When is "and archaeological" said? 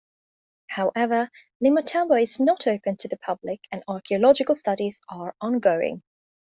3.71-4.55